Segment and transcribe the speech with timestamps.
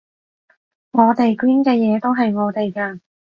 [0.93, 2.99] 我哋捐嘅嘢都係我哋嘅